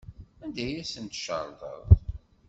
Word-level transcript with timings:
Anda 0.43 0.61
ay 0.65 0.75
asent-tcerḍeḍ? 0.83 1.83